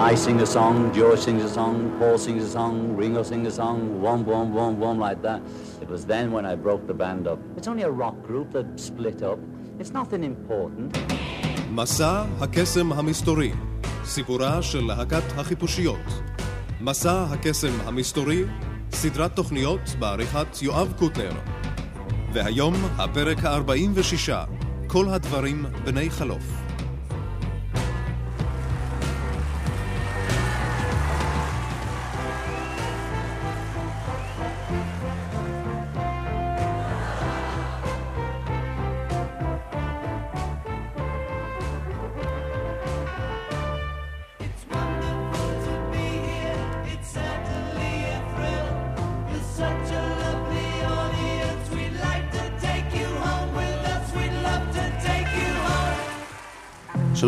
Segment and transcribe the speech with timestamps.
[0.00, 3.50] I sing a song, George sings a song, Paul sings a song, Ringo sings a
[3.50, 5.42] song, one, one, one, one, like that.
[5.82, 7.38] It was then when I broke the band up.
[7.58, 9.38] It's only a rock group that split up.
[9.78, 10.98] It's nothing important.
[11.70, 13.52] מסע הקסם המסתורי,
[14.04, 16.22] סיפורה של להקת החיפושיות.
[16.80, 18.44] מסע הקסם המסתורי,
[18.92, 21.32] סדרת תוכניות בעריכת יואב קוטנר.
[22.32, 24.32] והיום הפרק ה-46,
[24.86, 26.69] כל הדברים בני חלוף.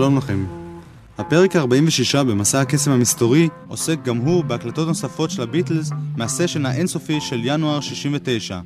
[0.02, 0.46] שלום לכם.
[1.18, 7.40] הפרק ה-46 במסע הקסם המסתורי עוסק גם הוא בהקלטות נוספות של הביטלס מהסשן האינסופי של
[7.44, 8.60] ינואר 69.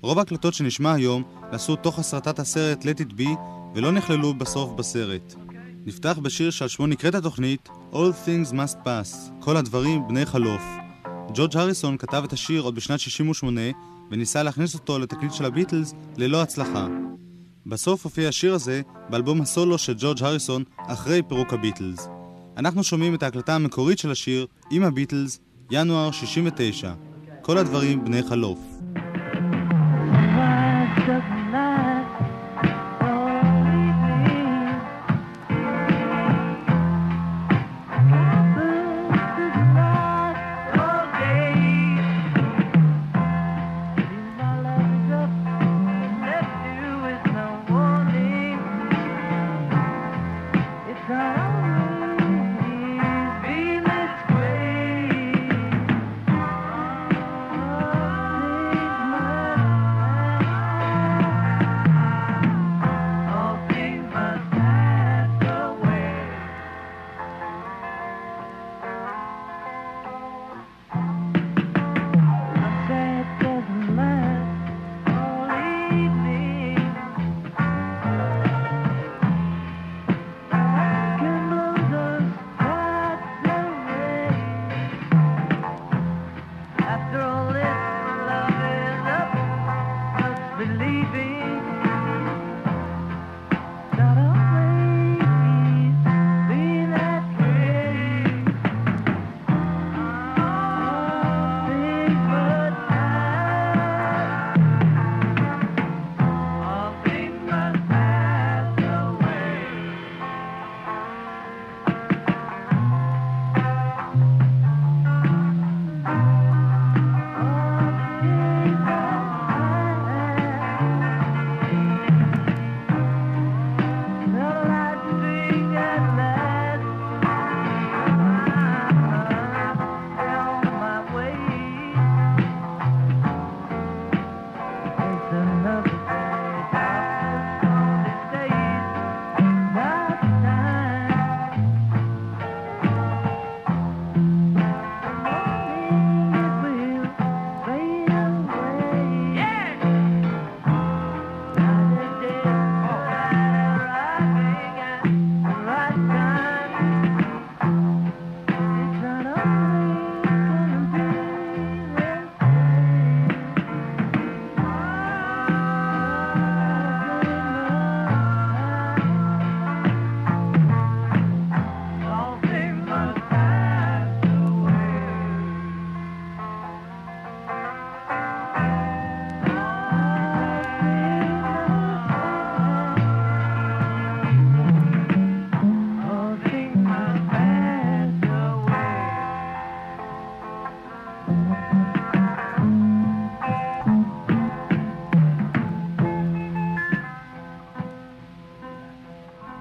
[0.00, 3.28] רוב ההקלטות שנשמע היום נעשו תוך הסרטת הסרט Let It Be
[3.74, 5.34] ולא נכללו בסוף בסרט.
[5.86, 10.62] נפתח בשיר שעל שמו נקראת התוכנית All Things Must Pass, כל הדברים בני חלוף.
[11.34, 13.60] ג'ורג' הריסון כתב את השיר עוד בשנת 68
[14.10, 16.86] וניסה להכניס אותו לתקליט של הביטלס ללא הצלחה.
[17.68, 22.08] בסוף הופיע השיר הזה באלבום הסולו של ג'ורג' הריסון אחרי פירוק הביטלס.
[22.56, 26.92] אנחנו שומעים את ההקלטה המקורית של השיר עם הביטלס, ינואר 69.
[27.42, 28.58] כל הדברים בני חלוף.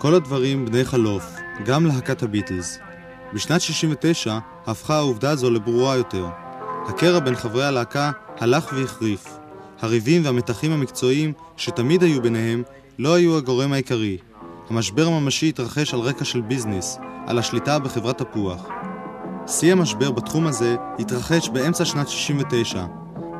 [0.07, 2.79] כל הדברים בני חלוף, גם להקת הביטלס.
[3.33, 6.25] בשנת 69 הפכה העובדה הזו לברורה יותר.
[6.87, 9.37] הקרע בין חברי הלהקה הלך והחריף.
[9.79, 12.63] הריבים והמתחים המקצועיים שתמיד היו ביניהם
[12.99, 14.17] לא היו הגורם העיקרי.
[14.69, 18.67] המשבר הממשי התרחש על רקע של ביזנס, על השליטה בחברת תפוח.
[19.47, 22.85] שיא המשבר בתחום הזה התרחש באמצע שנת 69.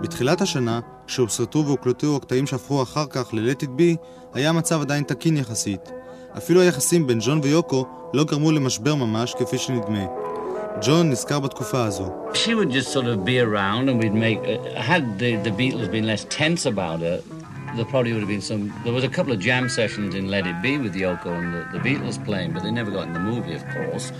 [0.02, 3.98] בתחילת השנה, כשהוסרטו והוקלטו הקטעים שהפכו אחר כך ל-Let It Be,
[4.34, 5.97] היה המצב עדיין תקין יחסית.
[6.38, 10.06] אפילו היחסים בין ג'ון ויוקו לא גרמו למשבר ממש כפי שנדמה.
[10.82, 12.06] ג'ון נזכר בתקופה הזו.
[12.34, 14.40] She would just sort of be around and we'd make...
[14.44, 17.24] Uh, had the, the Beatles been less tense about it,
[17.76, 18.64] there probably would have been some...
[18.86, 21.62] There was a couple of jam sessions in Let It Be with Yoko and the,
[21.74, 24.12] the Beatles playing, but they never got in the movie, of course.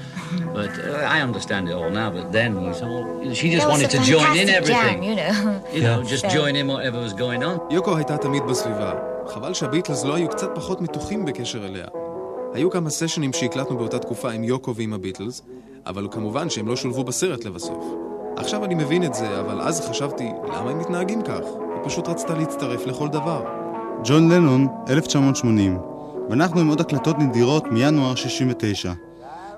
[0.54, 2.90] But uh, I understand it all now, but then we saw...
[3.34, 5.02] She just wanted to join in everything.
[5.02, 5.64] Jam, you know.
[5.76, 7.60] You know, just join in whatever was going on.
[7.72, 8.94] יוקו הייתה תמיד בסביבה.
[9.28, 11.86] חבל שהביטלס לא היו קצת פחות מתוחים בקשר אליה.
[12.54, 15.42] היו כמה סשנים שהקלטנו באותה תקופה עם יוקו ועם הביטלס,
[15.86, 17.86] אבל כמובן שהם לא שולבו בסרט לבסוף.
[18.38, 21.67] עכשיו אני מבין את זה, אבל אז חשבתי, למה הם מתנהגים כך?
[21.78, 23.44] היא פשוט רצתה להצטרף לכל דבר.
[24.04, 25.78] ג'ון לנון, 1980,
[26.30, 28.94] ואנחנו עם עוד הקלטות נדירות מינואר 69.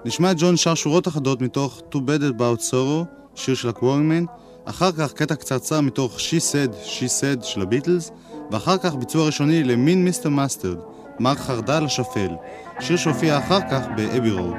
[0.05, 3.05] נשמע את ג'ון שר שורות אחדות מתוך Too Bad About Sorrow,
[3.35, 4.25] שיר של הקוורמן,
[4.65, 8.11] אחר כך קטע קצרצר מתוך She Said, She Said של הביטלס,
[8.51, 10.29] ואחר כך ביצוע ראשוני ל Mean Mr.
[10.29, 10.77] Mustard,
[11.19, 12.29] מר חרדל השפל,
[12.79, 14.55] שיר שהופיע אחר כך ב Abbey Road.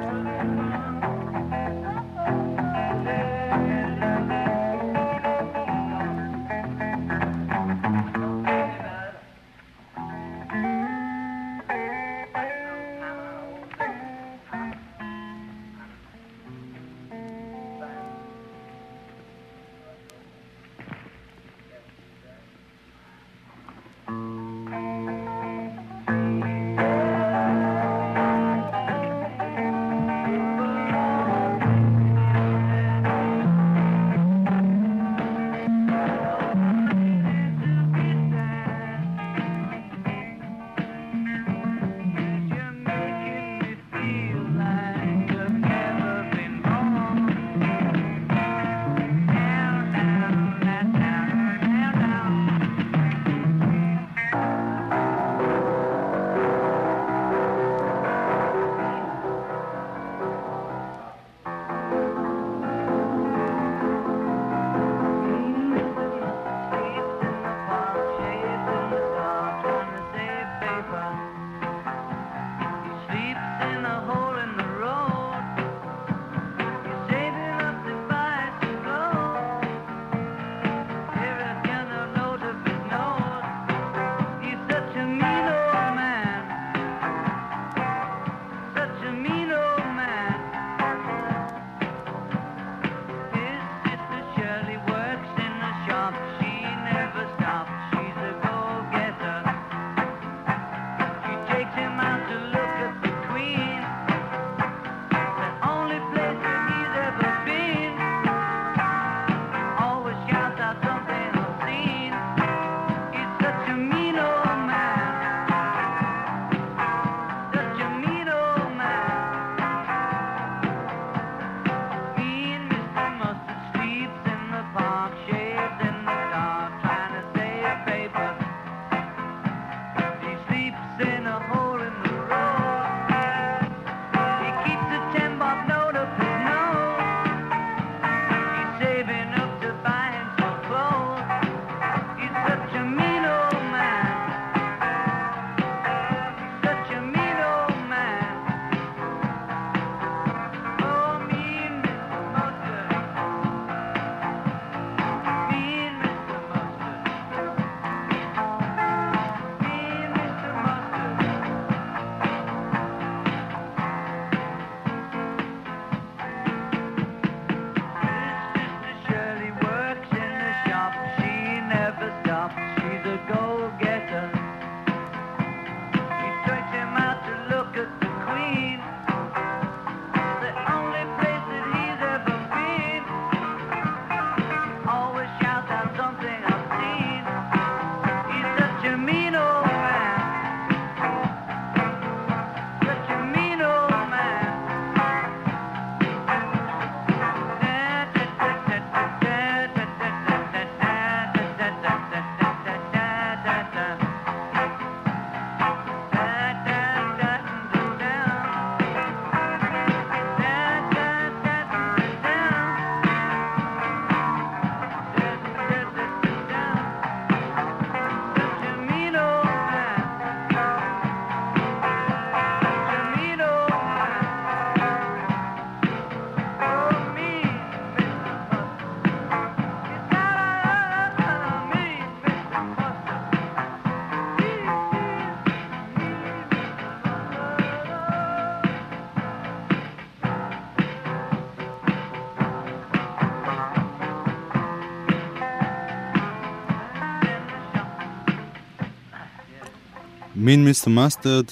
[250.51, 250.91] Mean Mr.
[250.91, 251.45] Mustard,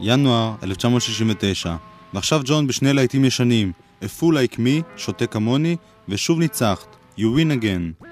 [0.00, 1.76] ינואר 1969.
[2.14, 3.72] ועכשיו ג'ון בשני להיטים ישנים,
[4.02, 5.76] A Fool Like Me, שוטה כמוני,
[6.08, 8.09] ושוב ניצחת, You Win Again.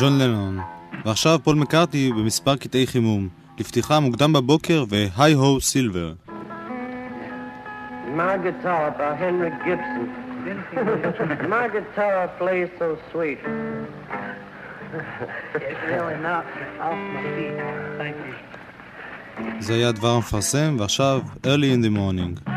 [0.00, 0.58] ג'ון לנון.
[1.04, 3.28] ועכשיו פול מקארטי במספר קטעי חימום.
[3.58, 6.12] לפתיחה מוקדם בבוקר והי הו סילבר.
[8.16, 10.06] My guitar by Henry Gibson.
[11.56, 13.40] My guitar plays so sweet.
[15.54, 16.44] It's really not
[16.86, 17.56] off my feet.
[17.98, 18.54] Thank you.
[19.58, 22.53] זה היה דבר המפרסם, ועכשיו Early in the Morning.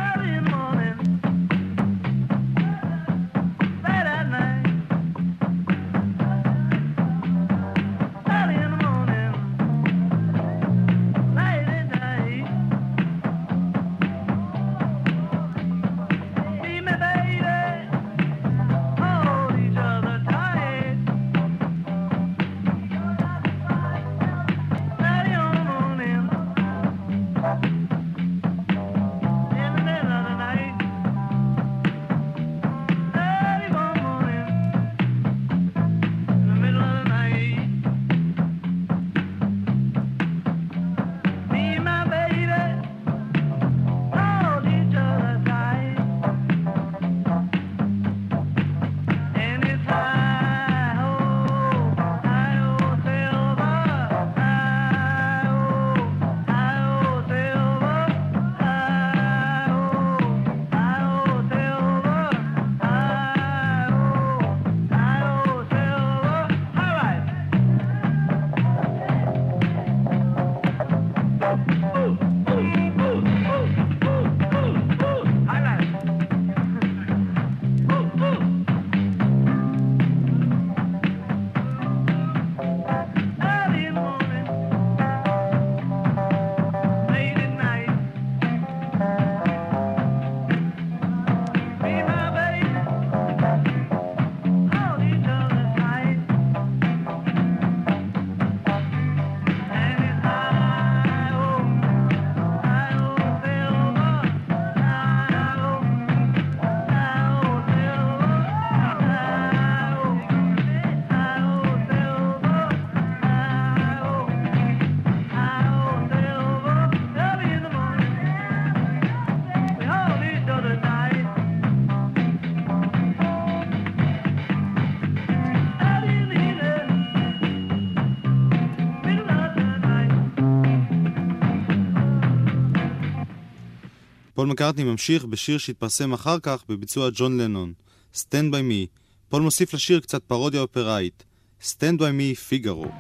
[134.47, 137.73] פול מקארטני ממשיך בשיר שהתפרסם אחר כך בביצוע ג'ון לנון,
[138.15, 138.87] Stand by me.
[139.29, 141.23] פול מוסיף לשיר קצת פרודיה אופראית,
[141.61, 142.91] Stand by me פיגארו.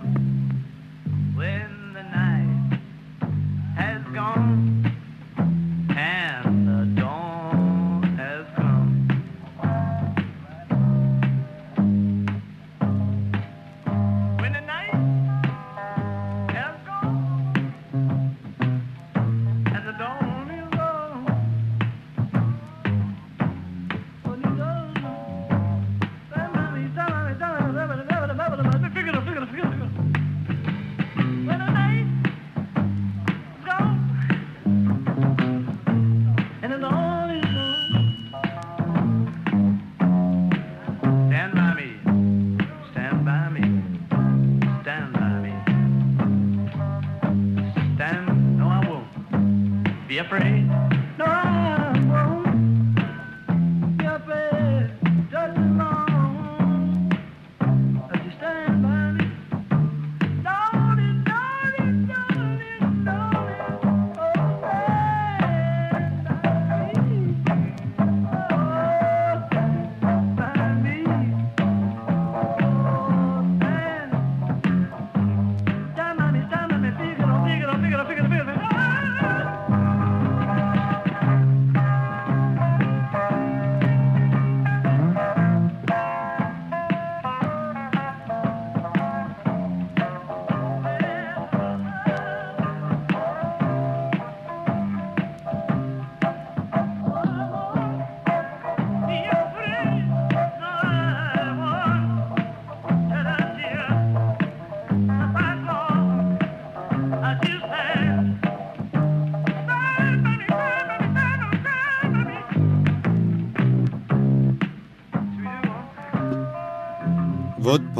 [1.35, 1.76] ועוד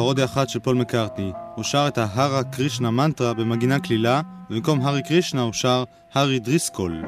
[0.08, 1.32] פרודיה אחת של פול מקארטני.
[1.56, 7.04] הוא שר את ההרה קרישנה מנטרה במגינה כלילה, ובמקום הארי קרישנה הוא שר הארי דריסקול.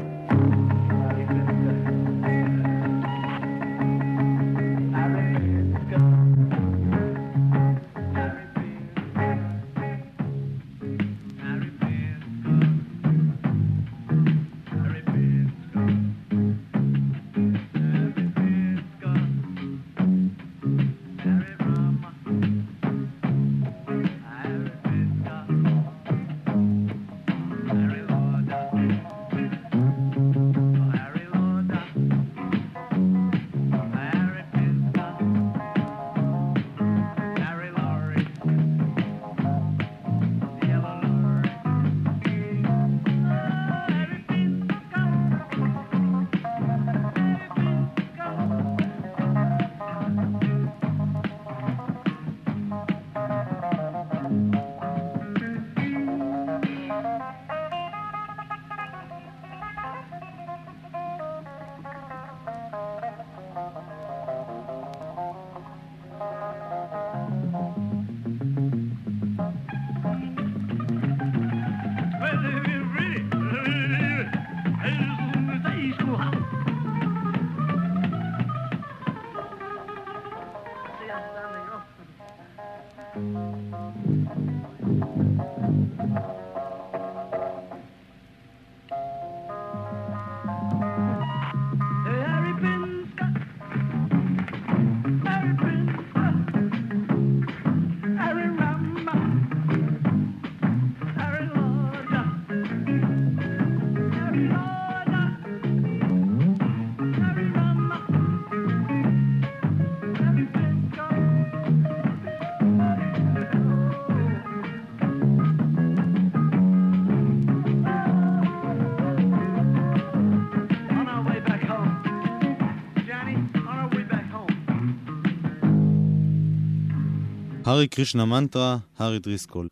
[127.69, 129.67] הארי קרישנה מנטרה, הארי דריסקול.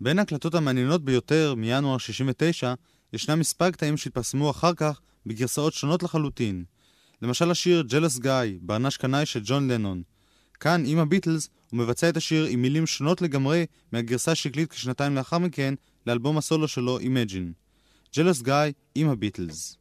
[0.00, 2.74] בין ההקלטות המעניינות ביותר מינואר 69,
[3.12, 6.64] ישנם מספר קטעים שהתפרסמו אחר כך בגרסאות שונות לחלוטין.
[7.22, 10.02] למשל השיר "Jealous Guy", ברנש קנאי של ג'ון לנון.
[10.60, 15.38] כאן, עם הביטלס, הוא מבצע את השיר עם מילים שונות לגמרי מהגרסה שהקליט כשנתיים לאחר
[15.38, 15.74] מכן
[16.06, 17.52] לאלבום הסולו שלו, Imagine.
[18.16, 18.54] Jealous Guy
[18.94, 19.78] עם הביטלס.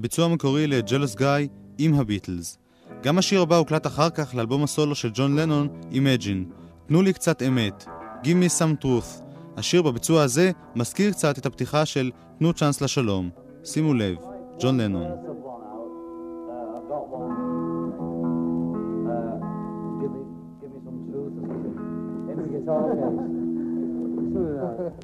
[0.00, 2.58] הביצוע המקורי לג'לוס גיא עם הביטלס.
[3.02, 6.52] גם השיר הבא הוקלט אחר כך לאלבום הסולו של ג'ון לנון, Imagine.
[6.86, 7.84] תנו לי קצת אמת,
[8.22, 9.22] Give me some truth.
[9.56, 13.30] השיר בביצוע הזה מזכיר קצת את הפתיחה של תנו צ'אנס לשלום.
[13.64, 14.16] שימו לב,
[14.60, 15.06] ג'ון לנון.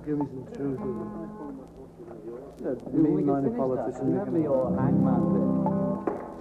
[0.06, 1.42] Give me some truth.
[2.58, 4.16] Me, minor politician.
[4.16, 5.44] Remember your hangman bit?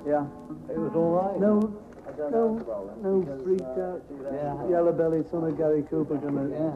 [0.07, 0.23] Yeah,
[0.71, 1.39] it was all right.
[1.39, 1.59] No,
[2.31, 2.55] no,
[3.03, 3.99] no, freaked out.
[3.99, 4.69] Uh, yeah.
[4.69, 6.47] Yellow belly, son of Gary Cooper, gonna.
[6.47, 6.71] Yeah.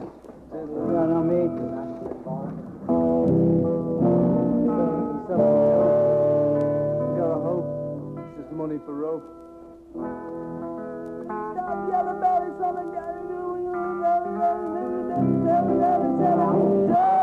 [0.52, 1.48] No, no, me.
[7.16, 7.64] Gotta hope.
[8.20, 9.24] It's just money for rope.
[11.24, 13.20] Stop yellow belly, son of Gary
[15.80, 17.19] Done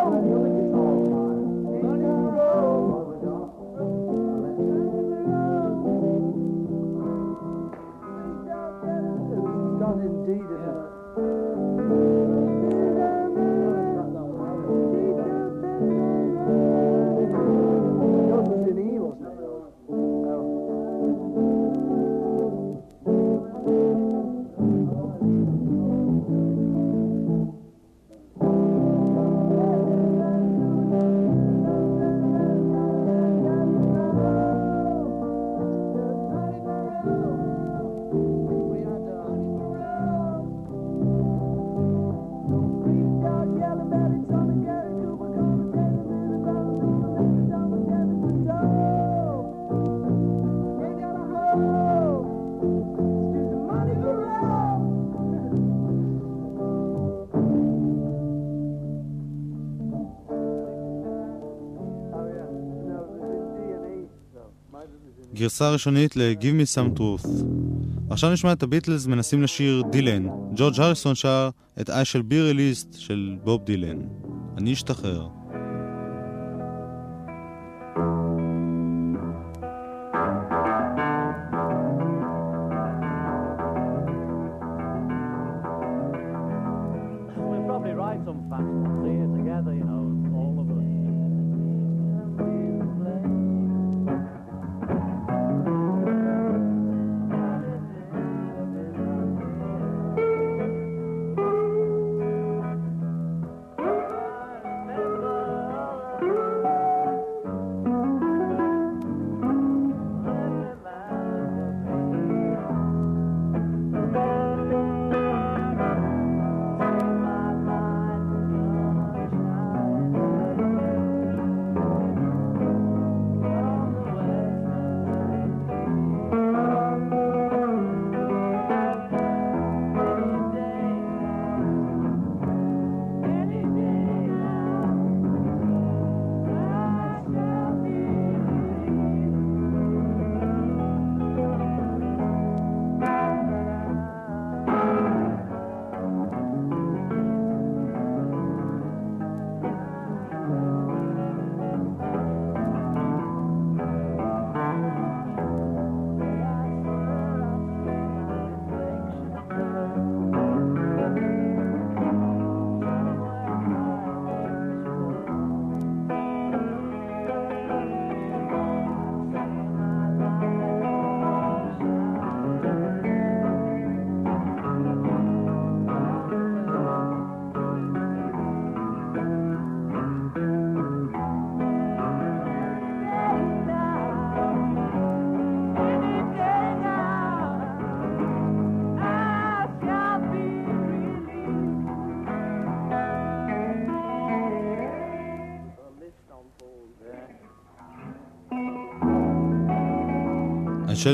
[65.37, 67.29] גרסה ראשונית ל-Give me some truth.
[68.09, 70.27] עכשיו נשמע את הביטלס מנסים לשיר דילן.
[70.55, 71.49] ג'ורג' הריסון שר
[71.81, 73.97] את I shall be released של בוב דילן.
[74.57, 75.27] אני אשתחרר.
[88.25, 90.03] Some fast ones together, you know,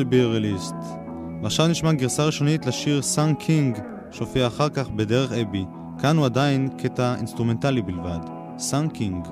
[0.02, 0.76] Be released.
[1.42, 3.78] ועכשיו נשמע גרסה ראשונית לשיר Sun King,
[4.12, 5.66] שהופיע אחר כך בדרך אבי.
[6.02, 8.20] כאן הוא עדיין קטע אינסטרומנטלי בלבד.
[8.58, 9.28] Sun King.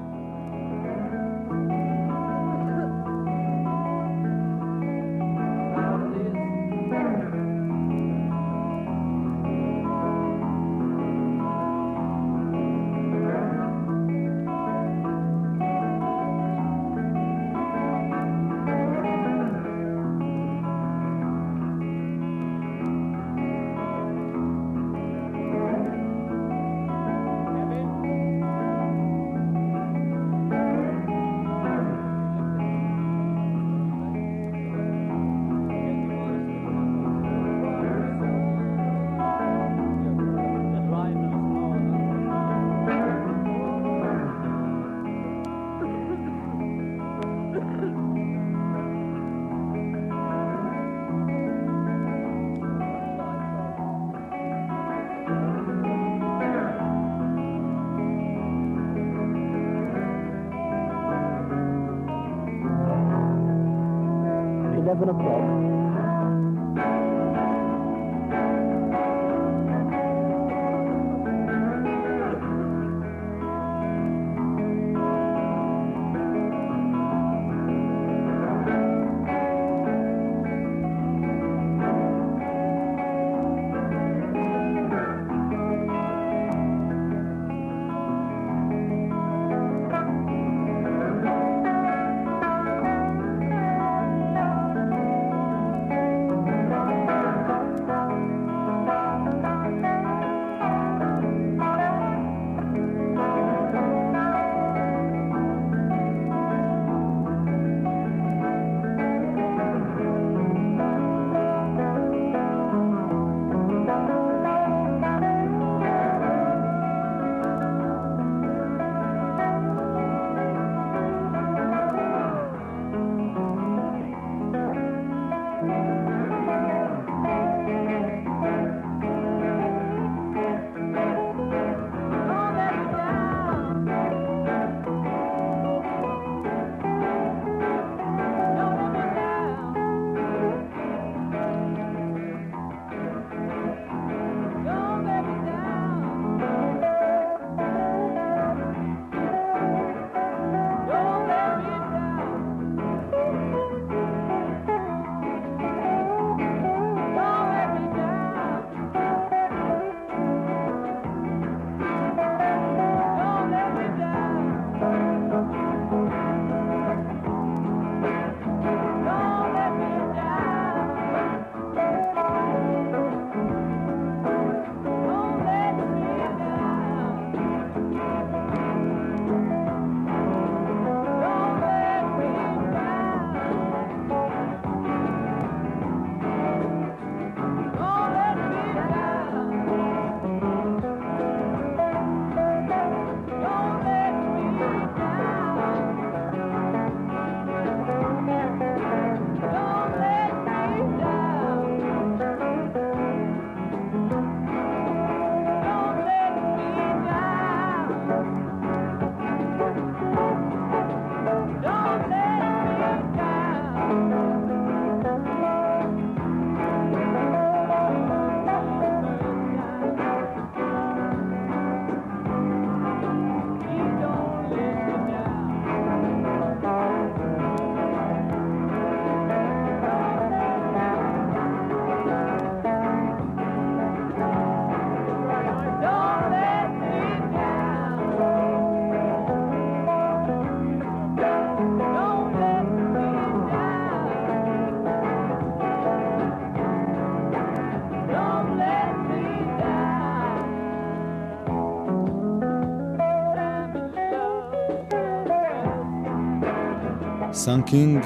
[257.43, 258.05] סאנקינג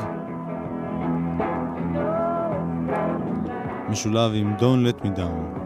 [3.89, 5.64] משולב עם Don't Let Me Down.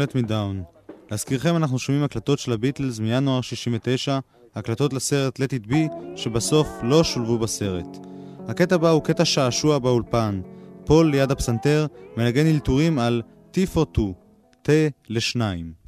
[0.00, 0.80] Don't Let Me Down.
[1.10, 4.18] להזכירכם, אנחנו שומעים הקלטות של הביטלס מינואר 69,
[4.54, 5.76] הקלטות לסרט Let It Be,
[6.16, 7.98] שבסוף לא שולבו בסרט.
[8.48, 10.40] הקטע הבא הוא קטע שעשוע באולפן.
[10.84, 11.86] פול ליד הפסנתר
[12.16, 14.12] מנגן אלתורים על T for 2,
[14.66, 14.70] T
[15.08, 15.79] לשניים.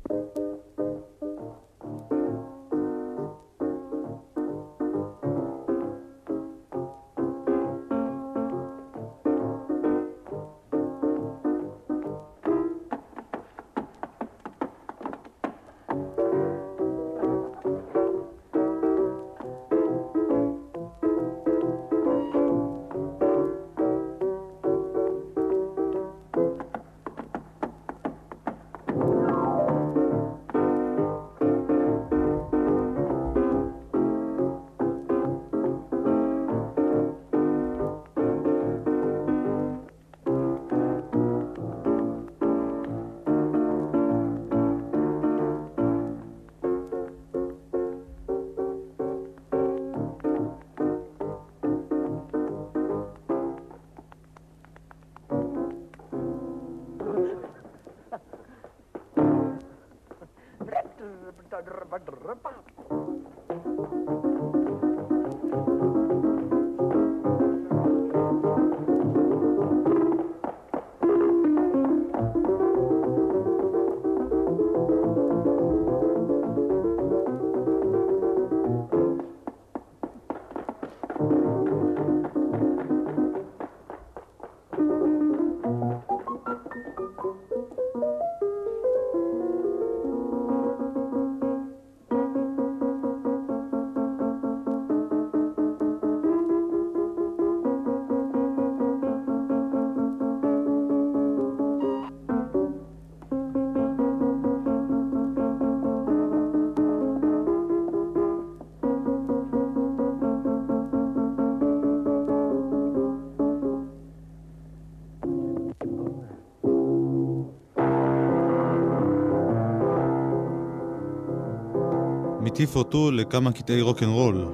[122.62, 124.46] הטיף אותו לכמה קטעי רוקנרול.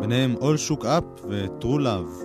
[0.00, 2.23] ביניהם All Shook Up ו-True Love.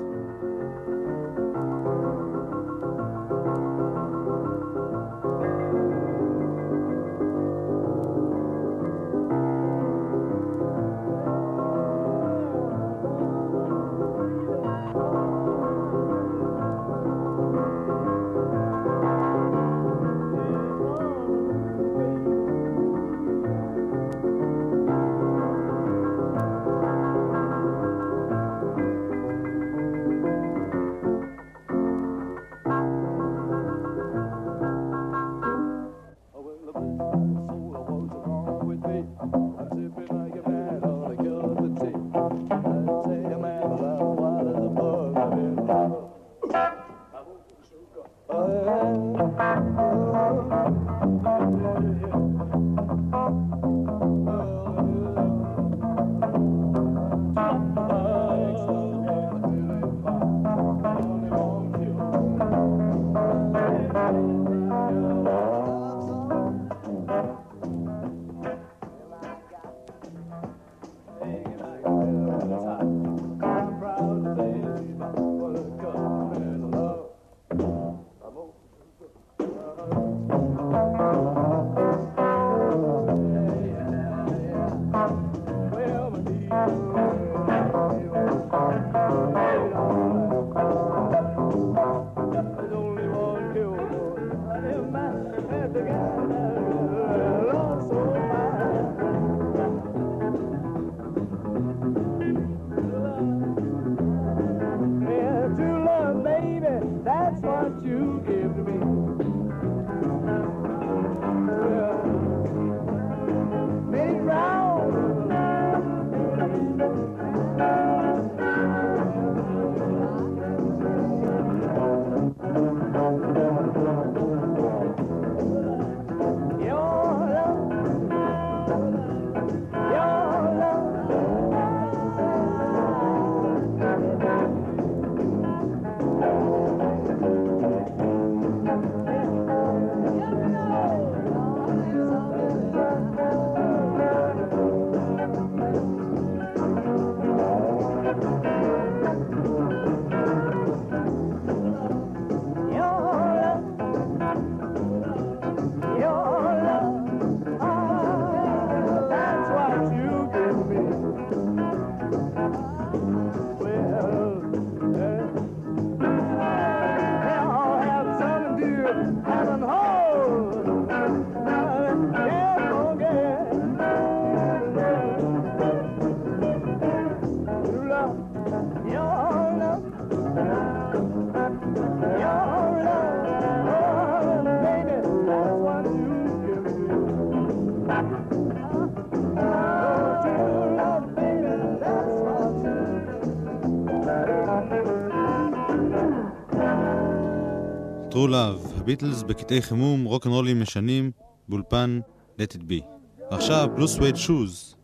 [198.89, 201.11] הביטלס בקטעי חימום, רוקנרולים משנים,
[201.49, 201.99] באולפן
[202.37, 202.83] Let It Be.
[203.31, 204.75] ועכשיו, בלו סווייד שוז.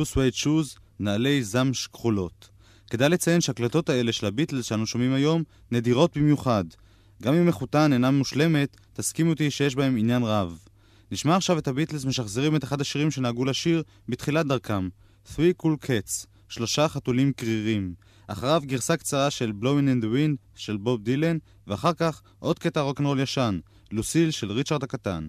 [0.00, 2.48] בלו סווייד שוז, נעלי זמש כחולות.
[2.90, 6.64] כדאי לציין שהקלטות האלה של הביטלס שאנו שומעים היום נדירות במיוחד.
[7.22, 10.58] גם אם איכותן אינה מושלמת, תסכימו אותי שיש בהם עניין רב.
[11.12, 14.88] נשמע עכשיו את הביטלס משחזרים את אחד השירים שנהגו לשיר בתחילת דרכם,
[15.26, 17.94] Three Cool Cats, שלושה חתולים קרירים.
[18.26, 21.36] אחריו גרסה קצרה של Blowing in the Wind של בוב דילן,
[21.66, 23.58] ואחר כך עוד קטע רוקנרול ישן,
[23.92, 25.28] לוסיל של ריצ'רד הקטן.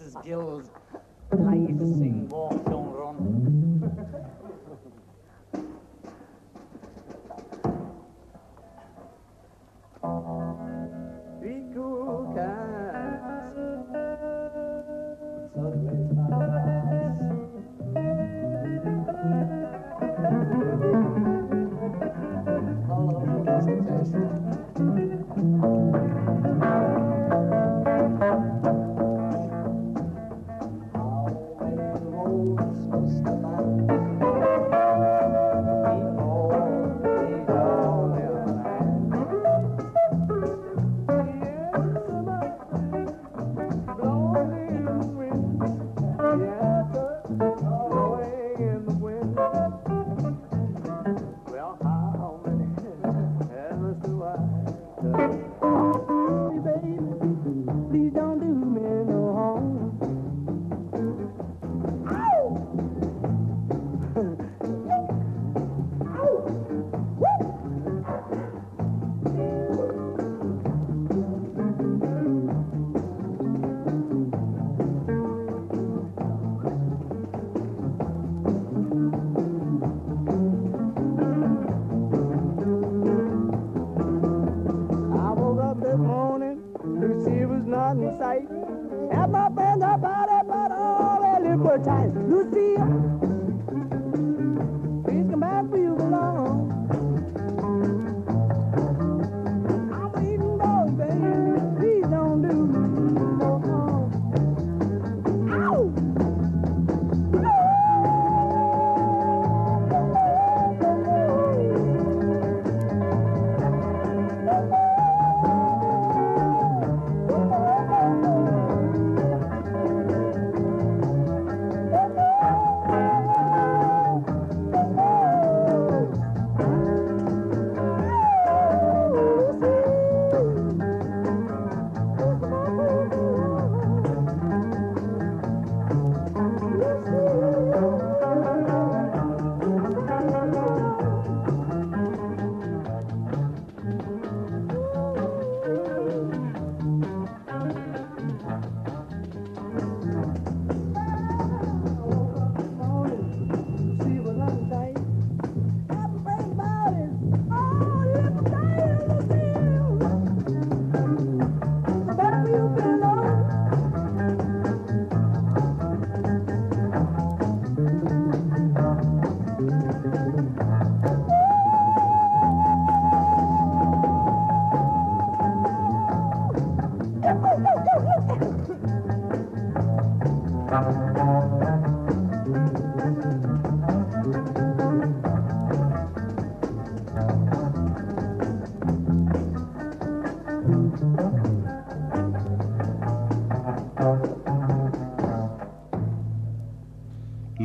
[0.00, 0.24] Mrs.
[0.24, 0.70] Gill's
[1.30, 2.89] nice and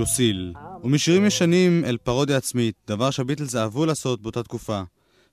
[0.06, 0.54] לוסיל,
[0.84, 4.82] ומשירים ישנים אל פרודיה עצמית, דבר שהביטלס אהבו לעשות באותה תקופה.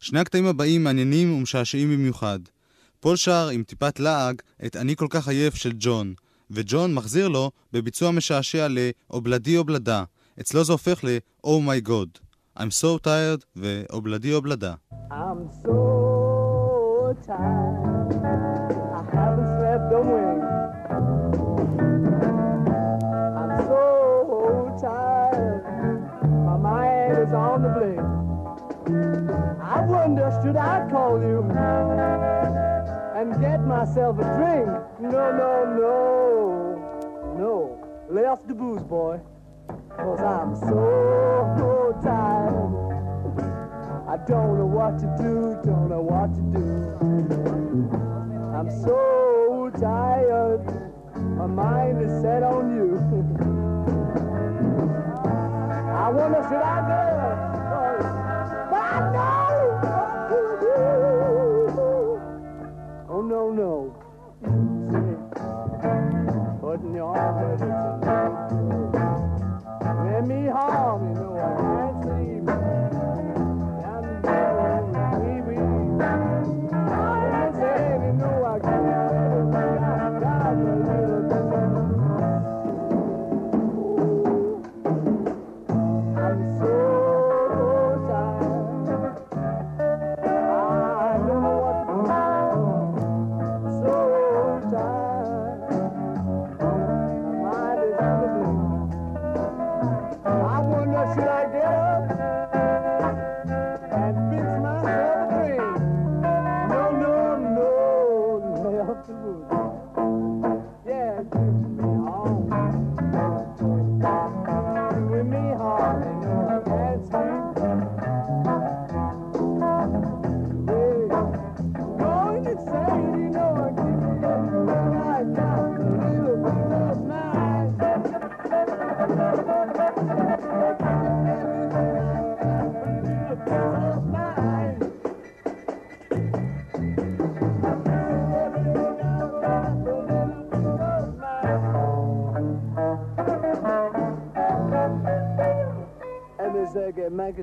[0.01, 2.39] שני הקטעים הבאים מעניינים ומשעשעים במיוחד.
[3.01, 6.14] פול שר עם טיפת לעג את "אני כל כך עייף" של ג'ון,
[6.51, 10.05] וג'ון מחזיר לו בביצוע משעשע ל"אובלדי אובלדה".
[10.41, 12.18] אצלו זה הופך ל-Oh my God.
[12.59, 14.75] I'm so tired ואובלדי אובלדה.
[15.11, 15.77] I'm so
[17.27, 18.12] tired.
[18.99, 20.43] I haven't slept a wink.
[30.63, 31.43] I call you
[33.17, 34.67] and get myself a drink?
[35.01, 37.79] No, no, no, no.
[38.09, 39.19] Lay off the booze, boy.
[39.97, 42.73] Cause I'm so tired.
[44.09, 46.71] I don't know what to do, don't know what to do.
[48.55, 50.65] I'm so tired,
[51.17, 52.99] my mind is set on you.
[55.93, 57.05] I wonder should I go,
[58.71, 59.41] but I know
[67.03, 68.12] on.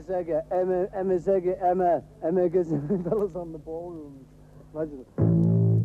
[0.09, 4.25] Mega Emma, Emma Zega, Emma, Emma gets fellas on the ballroom.
[4.73, 5.05] Imagine.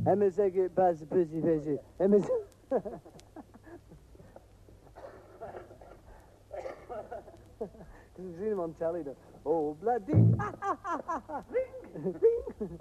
[0.06, 2.18] Emma Zega, Bazzy, Busy, Busy, Emma
[8.16, 9.02] Because we've seen him on telly.
[9.02, 9.16] Though.
[9.44, 10.12] Oh, bloody.
[11.50, 11.66] Ring,
[12.20, 12.78] ring.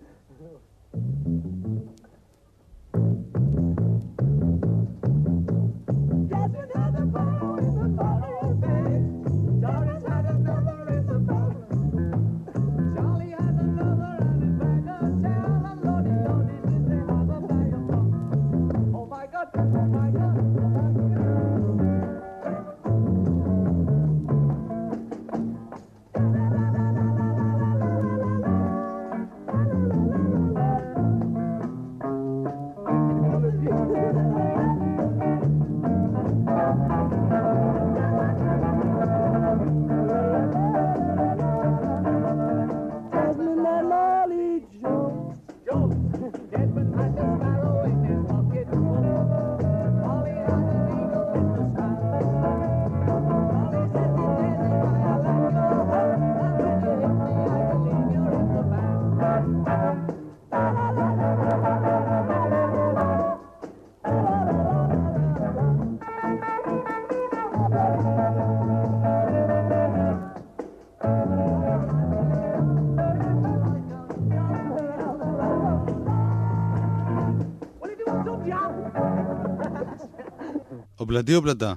[81.00, 81.74] אובלדי אובלדה.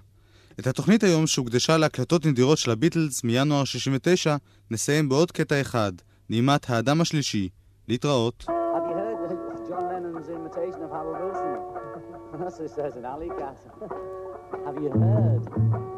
[0.60, 4.36] את התוכנית היום, שהוקדשה להקלטות נדירות של הביטלס מינואר 69,
[4.70, 5.92] נסיים בעוד קטע אחד,
[6.30, 7.48] נעימת האדם השלישי.
[7.88, 8.44] להתראות.
[14.66, 15.95] Have you heard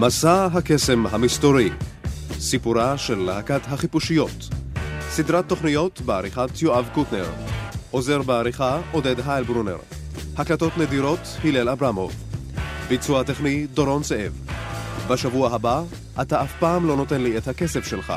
[0.00, 1.70] מסע הקסם המסתורי,
[2.38, 4.48] סיפורה של להקת החיפושיות,
[5.08, 7.26] סדרת תוכניות בעריכת יואב קוטנר,
[7.90, 9.76] עוזר בעריכה עודד היילברונר,
[10.36, 12.12] הקלטות נדירות הלל אברמוב,
[12.88, 14.32] ביצוע טכני דורון זאב.
[15.08, 15.82] בשבוע הבא,
[16.20, 18.12] אתה אף פעם לא נותן לי את הכסף שלך.